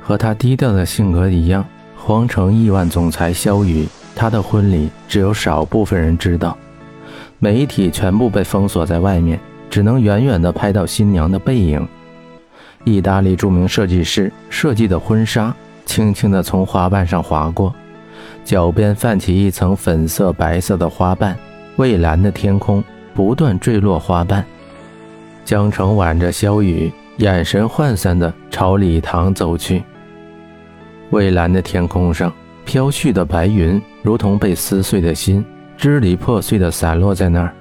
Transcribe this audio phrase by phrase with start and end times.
[0.00, 1.64] 和他低调的性格一样，
[1.96, 6.56] 皇城亿万总裁萧雨，他的婚礼只有少部分人知道，
[7.38, 11.86] 媒体全部被封锁在外面，只能远远地拍到新娘的背影。
[12.84, 15.54] 意大利著名设计师设计的婚纱，
[15.84, 17.74] 轻轻地从花瓣上划过，
[18.44, 21.36] 脚边泛起一层粉色、白色的花瓣，
[21.76, 22.82] 蔚蓝的天空
[23.14, 24.44] 不断坠落花瓣。
[25.44, 29.82] 江城挽着萧雨，眼神涣散地朝礼堂走去。
[31.10, 32.32] 蔚蓝的天空上，
[32.64, 35.44] 飘絮的白云如同被撕碎的心，
[35.76, 37.52] 支离破碎的散落在那儿。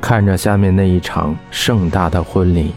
[0.00, 2.72] 看着下面那一场盛大的婚礼，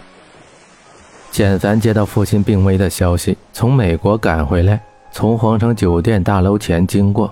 [1.29, 4.79] 简凡接到父亲病危的消息，从美国赶回来，
[5.11, 7.31] 从皇城酒店大楼前经过，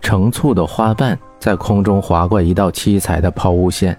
[0.00, 3.96] 成簇的花瓣在空中划过一道七彩的抛物线，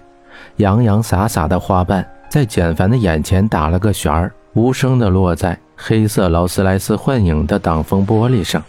[0.56, 5.58] 洋洋洒洒的花瓣在简凡的眼前打了个旋儿，无声地落在。
[5.82, 8.62] 黑色劳斯莱斯幻影的挡风玻璃上，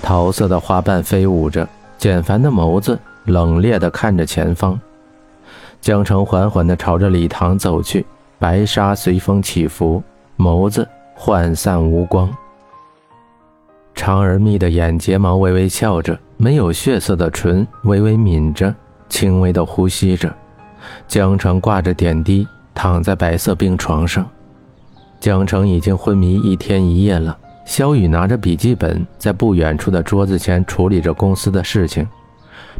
[0.00, 1.68] 桃色的花瓣飞舞着。
[1.98, 4.78] 简凡的眸子冷冽地看着前方。
[5.80, 8.06] 江城缓缓地朝着礼堂走去，
[8.38, 10.02] 白纱随风起伏，
[10.36, 12.32] 眸子涣散无光。
[13.94, 18.72] 长而密的眼睫毛微微翘着，没有血色的唇微微抿着，
[19.08, 20.32] 轻微地呼吸着。
[21.06, 24.24] 江城挂着点滴，躺在白色病床上。
[25.22, 27.38] 江城已经昏迷一天一夜了。
[27.64, 32.04] 肖雨拿着笔记本，在不远处的桌子前处理着公司的事情。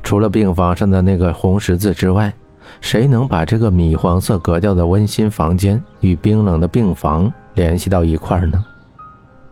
[0.03, 2.35] 除了病房上的那个红十字之外，
[2.81, 8.65] 谁能把这个米黄色格调的温馨房间与冰冷的病房联系到一块儿呢？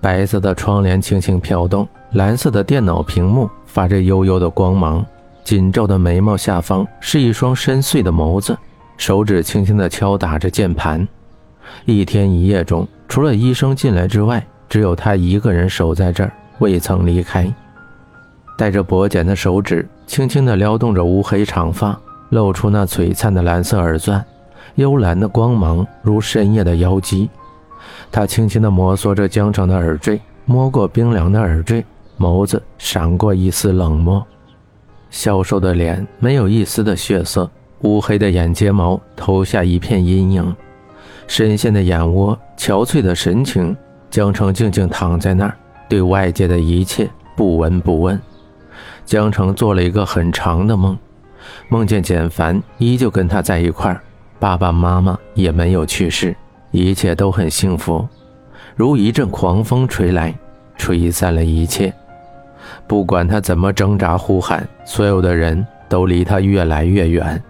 [0.00, 5.06] 白色的窗帘轻轻飘动，蓝色的电脑屏幕发着幽幽的光芒，
[5.44, 8.58] 紧皱的眉毛下方是一双深邃的眸子，
[8.96, 11.06] 手指轻轻地敲打着键盘。
[11.84, 17.52] 一天一夜中，除了医生进来之外，只有他一个人守在这儿，未曾离开。
[18.56, 21.98] 带着薄茧的手指轻轻地撩动着乌黑长发，
[22.28, 24.24] 露出那璀璨的蓝色耳钻，
[24.74, 27.28] 幽蓝的光芒如深夜的妖姬。
[28.12, 31.84] 他轻轻地摩挲着江城的耳坠，摸过冰凉的耳坠，
[32.18, 34.24] 眸子闪过一丝冷漠。
[35.08, 37.50] 消瘦的脸没有一丝的血色，
[37.80, 40.54] 乌黑的眼睫毛投下一片阴影。
[41.30, 43.76] 深陷的眼窝，憔悴的神情，
[44.10, 45.56] 江城静静躺在那儿，
[45.88, 48.20] 对外界的一切不闻不问。
[49.06, 50.98] 江城做了一个很长的梦，
[51.68, 54.02] 梦见简凡依旧跟他在一块儿，
[54.40, 56.34] 爸爸妈妈也没有去世，
[56.72, 58.04] 一切都很幸福。
[58.74, 60.34] 如一阵狂风吹来，
[60.76, 61.94] 吹散了一切。
[62.88, 67.40] 不管他怎么挣扎呼喊，所有的人都离他越来越远，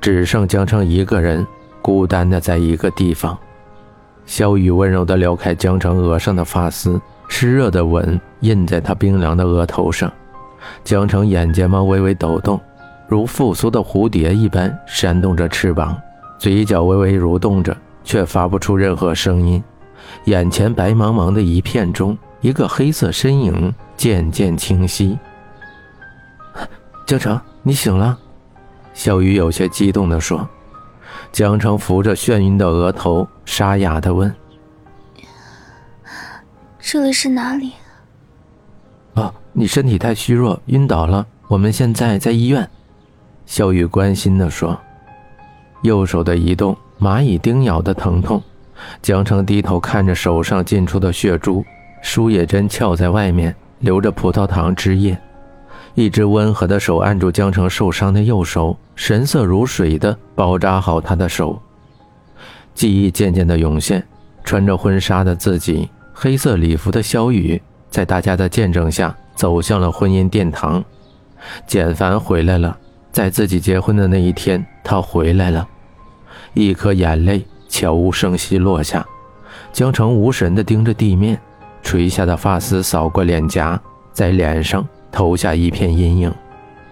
[0.00, 1.46] 只剩江城一个人。
[1.88, 3.34] 孤单的在一个地方，
[4.26, 10.12] 萧雨温柔地撩开江城额上的发丝，湿热的吻印在他冰凉的额头上。
[10.84, 12.60] 江城眼睫毛微微抖动，
[13.08, 15.96] 如复苏的蝴蝶一般扇动着翅膀，
[16.38, 17.74] 嘴角微微蠕动着，
[18.04, 19.64] 却发不出任何声音。
[20.26, 25.18] 眼前白茫茫的一片中，一个黑色身影渐渐清晰。
[27.06, 28.18] 江城，你醒了？
[28.92, 30.46] 小雨有些激动地说。
[31.38, 34.34] 江城扶着眩晕的额头，沙哑的问
[36.82, 37.74] ：“这里是哪里
[39.14, 41.24] ？”“哦，你身体太虚弱，晕倒了。
[41.46, 42.68] 我们现在在医院。”
[43.46, 44.76] 小雨关心的说。
[45.82, 48.42] 右手的移动，蚂蚁叮咬的疼痛。
[49.00, 51.64] 江城低头看着手上进出的血珠，
[52.02, 55.16] 输液针翘在外面，流着葡萄糖汁液。
[55.98, 61.60] 一只温和的手按住江城受伤的右手，神色如水的包扎好他的手。
[62.72, 64.06] 记忆渐渐的涌现，
[64.44, 67.60] 穿着婚纱的自己，黑色礼服的萧雨，
[67.90, 70.84] 在大家的见证下走向了婚姻殿堂。
[71.66, 72.78] 简凡回来了，
[73.10, 75.66] 在自己结婚的那一天，他回来了。
[76.54, 79.04] 一颗眼泪悄无声息落下，
[79.72, 81.36] 江城无神地盯着地面，
[81.82, 83.76] 垂下的发丝扫过脸颊，
[84.12, 84.86] 在脸上。
[85.10, 86.32] 投下一片阴影，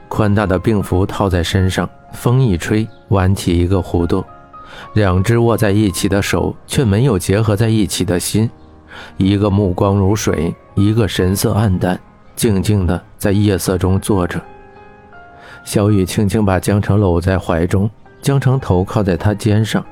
[0.08, 4.24] 宽大的病服套在身上，风一吹，弯起一个弧度。
[4.94, 8.50] 两只握在一起的手，却没有结合在一起的心。
[9.16, 11.98] 一个目光如水，一个神色黯淡，
[12.34, 14.40] 静静的在夜色中坐着。
[15.64, 17.90] 小雨轻轻把江城搂在怀中，
[18.22, 19.84] 江城头靠在他肩上，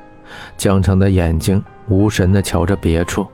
[0.57, 3.27] 江城的眼睛无神的瞧着别处。